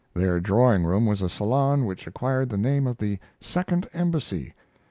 [0.15, 4.55] Their drawing room was a salon which acquired the name of the "Second Embassy."